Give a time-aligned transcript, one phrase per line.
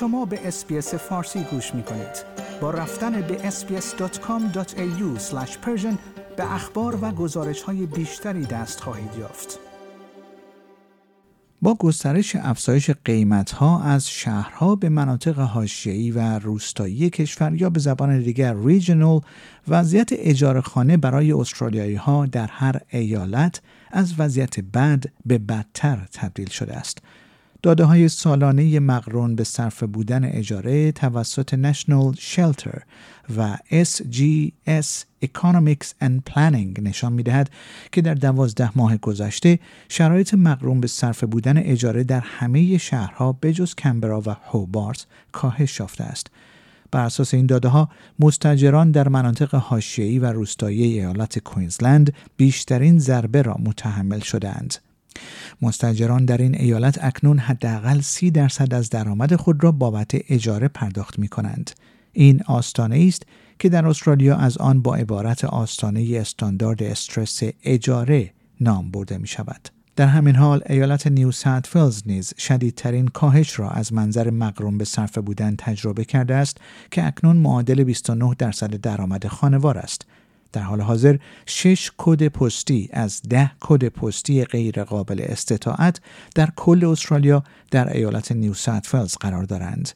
[0.00, 2.24] شما به اسپیس فارسی گوش می کنید.
[2.60, 5.20] با رفتن به sbs.com.au
[6.36, 9.58] به اخبار و گزارش های بیشتری دست خواهید یافت.
[11.62, 17.80] با گسترش افزایش قیمت ها از شهرها به مناطق حاشیه‌ای و روستایی کشور یا به
[17.80, 19.20] زبان دیگر ریجنال
[19.68, 26.48] وضعیت اجاره خانه برای استرالیایی ها در هر ایالت از وضعیت بد به بدتر تبدیل
[26.48, 26.98] شده است.
[27.62, 32.80] داده های سالانه مقرون به صرف بودن اجاره توسط National Shelter
[33.36, 37.50] و SGS Economics and Planning نشان می دهد
[37.92, 39.58] که در دوازده ماه گذشته
[39.88, 46.04] شرایط مقرون به صرف بودن اجاره در همه شهرها بجز کمبرا و هوبارت کاهش یافته
[46.04, 46.26] است.
[46.90, 47.88] بر اساس این داده ها
[48.18, 54.74] مستجران در مناطق حاشیه‌ای و روستایی ایالت کوینزلند بیشترین ضربه را متحمل شدهاند.
[55.62, 61.18] مستجران در این ایالت اکنون حداقل سی درصد از درآمد خود را بابت اجاره پرداخت
[61.18, 61.70] می کنند.
[62.12, 63.22] این آستانه است
[63.58, 69.68] که در استرالیا از آن با عبارت آستانه استاندارد استرس اجاره نام برده می شود.
[69.98, 74.84] در همین حال ایالت نیو ساوت فیلز نیز شدیدترین کاهش را از منظر مقرون به
[74.84, 76.56] صرف بودن تجربه کرده است
[76.90, 80.06] که اکنون معادل 29 درصد درآمد خانوار است
[80.52, 86.00] در حال حاضر شش کد پستی از ده کد پستی غیر قابل استطاعت
[86.34, 89.92] در کل استرالیا در ایالت نیو ساوت قرار دارند.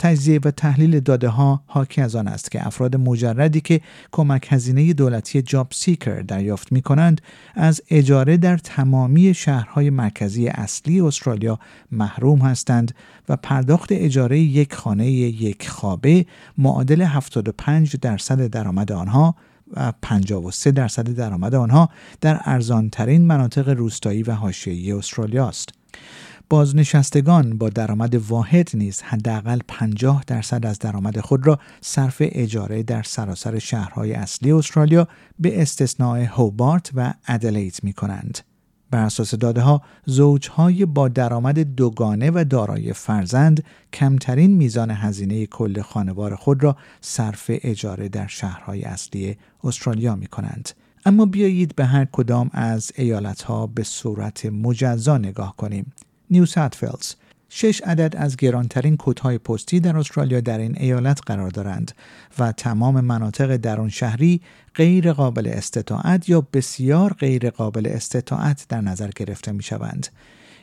[0.00, 3.80] تجزیه و تحلیل داده ها حاکی از آن است که افراد مجردی که
[4.12, 7.20] کمک هزینه دولتی JobSeeker دریافت می کنند
[7.54, 11.58] از اجاره در تمامی شهرهای مرکزی اصلی استرالیا
[11.92, 12.94] محروم هستند
[13.28, 16.26] و پرداخت اجاره یک خانه یک خوابه
[16.58, 19.34] معادل 75 درصد درآمد آنها
[19.76, 21.88] و 53 درصد درآمد آنها
[22.20, 25.68] در ارزانترین مناطق روستایی و حاشیه‌ای استرالیا است.
[26.50, 33.02] بازنشستگان با درآمد واحد نیز حداقل 50 درصد از درآمد خود را صرف اجاره در
[33.02, 38.38] سراسر شهرهای اصلی استرالیا به استثناء هوبارت و ادلید می کنند.
[38.90, 45.82] بر اساس داده ها زوجهای با درآمد دوگانه و دارای فرزند کمترین میزان هزینه کل
[45.82, 50.70] خانوار خود را صرف اجاره در شهرهای اصلی استرالیا می کنند.
[51.04, 55.92] اما بیایید به هر کدام از ایالت ها به صورت مجزا نگاه کنیم.
[56.30, 57.14] نیو ساتفیلز
[57.52, 61.92] شش عدد از گرانترین کودهای پستی در استرالیا در این ایالت قرار دارند
[62.38, 64.40] و تمام مناطق درون شهری
[64.74, 70.06] غیر قابل استطاعت یا بسیار غیر قابل استطاعت در نظر گرفته می شوند.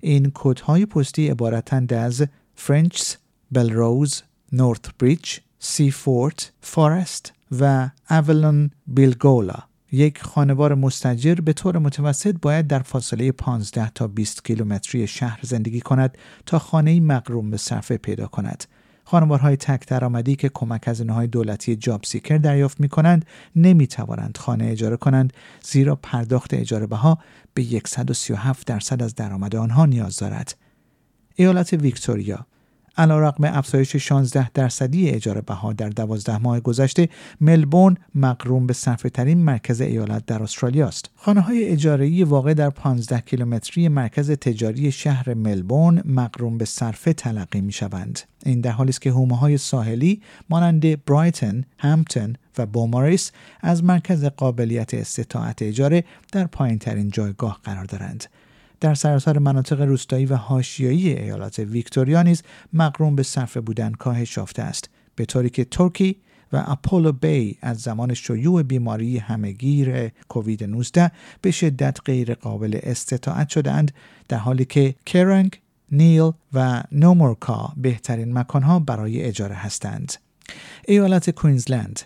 [0.00, 3.14] این کدهای پستی عبارتند از فرنچز،
[3.52, 9.58] بلروز، نورث بریج، سی فورت، فارست و اولون بیلگولا
[9.94, 15.80] یک خانوار مستأجر به طور متوسط باید در فاصله 15 تا 20 کیلومتری شهر زندگی
[15.80, 18.64] کند تا خانه مقرون به صرفه پیدا کند.
[19.04, 24.66] خانوارهای تک درآمدی که کمک هزینه های دولتی JobSeeker دریافت می کنند نمی توانند خانه
[24.66, 25.32] اجاره کنند
[25.62, 27.18] زیرا پرداخت اجاره بها
[27.54, 30.56] به 137 درصد از درآمد آنها نیاز دارد.
[31.34, 32.46] ایالت ویکتوریا
[32.96, 37.08] علیرغم افزایش 16 درصدی اجاره بها در 12 ماه گذشته
[37.40, 42.70] ملبورن مقروم به صرفه ترین مرکز ایالت در استرالیا است خانه های اجاره واقع در
[42.70, 48.90] 15 کیلومتری مرکز تجاری شهر ملبورن مقروم به صرفه تلقی می شوند این در حالی
[48.90, 56.04] است که حومه های ساحلی مانند برایتن، همپتون و بوماریس از مرکز قابلیت استطاعت اجاره
[56.32, 58.24] در پایین ترین جایگاه قرار دارند.
[58.80, 62.42] در سراسر مناطق روستایی و حاشیه‌ای ایالات ویکتوریا نیز
[62.72, 66.16] مقرون به صرفه بودن کاهش یافته است به طوری که ترکی
[66.52, 73.48] و اپولو بی از زمان شیوع بیماری همهگیر کووید 19 به شدت غیر قابل استطاعت
[73.48, 73.92] شدهاند
[74.28, 75.60] در حالی که کرنگ،
[75.92, 80.12] نیل و نومورکا بهترین مکانها برای اجاره هستند.
[80.88, 82.00] ایالت کوینزلند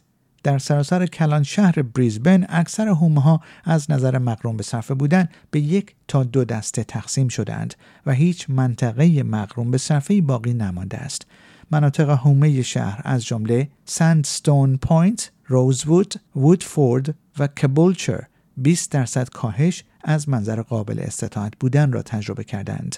[0.49, 5.61] در سراسر کلان شهر بریزبن اکثر حومه ها از نظر مقرون به صرفه بودن به
[5.61, 7.75] یک تا دو دسته تقسیم شدند
[8.07, 11.27] و هیچ منطقه مقرون به صرفه باقی نمانده است.
[11.71, 18.25] مناطق حومه شهر از جمله سندستون پوینت، روزوود، وودفورد و کبولچر
[18.57, 22.97] 20 درصد کاهش از منظر قابل استطاعت بودن را تجربه کردند.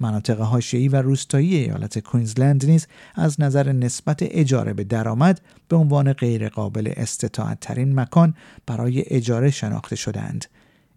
[0.00, 6.12] مناطق حاشیه‌ای و روستایی ایالت کوینزلند نیز از نظر نسبت اجاره به درآمد به عنوان
[6.12, 8.34] غیرقابل استطاعت ترین مکان
[8.66, 10.44] برای اجاره شناخته شدند.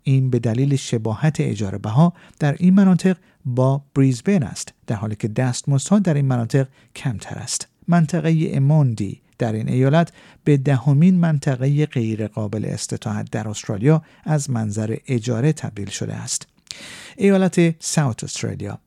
[0.03, 5.27] این به دلیل شباهت اجاره بها در این مناطق با بریزبن است در حالی که
[5.27, 7.67] دستمزدها در این مناطق کمتر است.
[7.87, 10.11] منطقه اموندی در این ایالت
[10.43, 16.47] به دهمین منطقه غیرقابل استطاعت در استرالیا از منظر اجاره تبدیل شده است.
[17.17, 18.79] ایالت ساوت استرالیا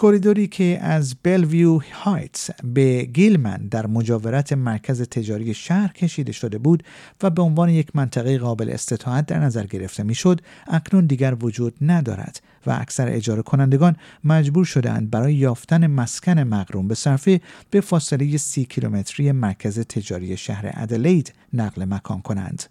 [0.00, 6.82] کوریدوری که از بلویو هایتس به گیلمن در مجاورت مرکز تجاری شهر کشیده شده بود
[7.22, 12.42] و به عنوان یک منطقه قابل استطاعت در نظر گرفته می‌شد اکنون دیگر وجود ندارد
[12.66, 18.64] و اکثر اجاره کنندگان مجبور شدهاند برای یافتن مسکن مقروم به صرفه به فاصله سی
[18.64, 22.62] کیلومتری مرکز تجاری شهر ادلید نقل مکان کنند.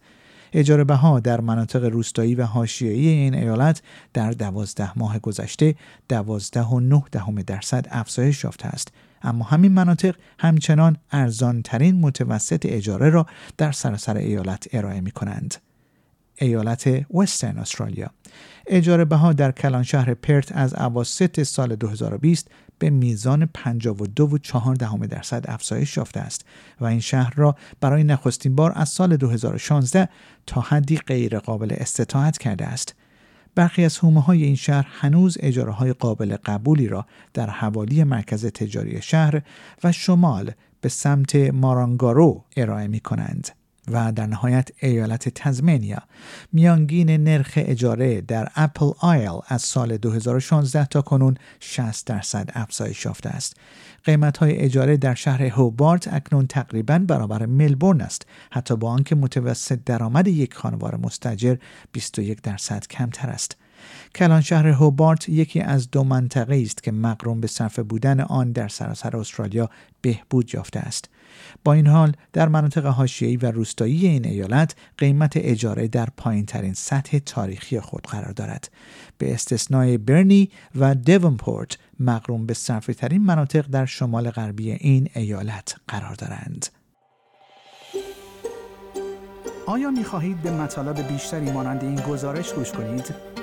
[0.54, 3.81] اجاره بها در مناطق روستایی و حاشیه‌ای این ایالت
[4.13, 5.75] در دوازده ماه گذشته
[6.10, 8.92] دوازده و نه دهم درصد افزایش یافته است
[9.22, 13.25] اما همین مناطق همچنان ارزانترین متوسط اجاره را
[13.57, 15.56] در سراسر ایالت ارائه می کنند.
[16.39, 18.09] ایالت وسترن استرالیا
[18.68, 22.47] اجاره بها در کلان شهر پرت از اواسط سال 2020
[22.80, 26.45] به میزان 52.4 دهم درصد افزایش یافته است
[26.81, 30.09] و این شهر را برای نخستین بار از سال 2016
[30.45, 32.95] تا حدی غیر قابل استطاعت کرده است.
[33.56, 38.45] برخی از حومه های این شهر هنوز اجاره های قابل قبولی را در حوالی مرکز
[38.45, 39.41] تجاری شهر
[39.83, 40.51] و شمال
[40.81, 43.58] به سمت مارانگارو ارائه می کنند.
[43.91, 46.01] و در نهایت ایالت تزمینیا
[46.53, 53.30] میانگین نرخ اجاره در اپل آیل از سال 2016 تا کنون 60 درصد افزایش یافته
[53.30, 53.57] است.
[54.03, 59.80] قیمت های اجاره در شهر هوبارت اکنون تقریبا برابر ملبورن است حتی با آنکه متوسط
[59.86, 61.56] درآمد یک خانوار مستجر
[61.91, 63.56] 21 درصد کمتر است.
[64.15, 68.67] کلان شهر هوبارت یکی از دو منطقه است که مقروم به صرف بودن آن در
[68.67, 69.69] سراسر استرالیا
[70.01, 71.09] بهبود یافته است.
[71.63, 76.73] با این حال در مناطق حاشیه‌ای و روستایی این ایالت قیمت اجاره در پایین ترین
[76.73, 78.69] سطح تاریخی خود قرار دارد
[79.17, 85.75] به استثنای برنی و دیونپورت مقروم به صرفی ترین مناطق در شمال غربی این ایالت
[85.87, 86.67] قرار دارند
[89.65, 93.38] آیا می خواهید به مطالب بیشتری مانند این گزارش گوش کنید؟